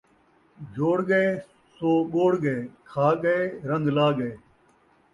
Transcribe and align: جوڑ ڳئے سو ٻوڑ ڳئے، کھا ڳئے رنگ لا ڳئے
جوڑ 0.75 0.97
ڳئے 1.09 1.25
سو 1.75 1.89
ٻوڑ 2.11 2.31
ڳئے، 2.43 2.57
کھا 2.89 3.07
ڳئے 3.23 3.39
رنگ 3.69 3.85
لا 3.95 4.07
ڳئے 4.17 4.33